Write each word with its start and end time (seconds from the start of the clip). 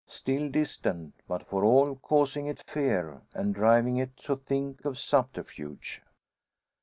Still 0.07 0.49
distant, 0.49 1.13
but 1.27 1.45
for 1.45 1.63
all 1.63 1.93
causing 1.97 2.47
it 2.47 2.63
fear, 2.63 3.21
and 3.35 3.53
driving 3.53 3.97
it 3.97 4.17
to 4.23 4.35
think 4.35 4.83
of 4.83 4.97
subterfuge. 4.97 6.01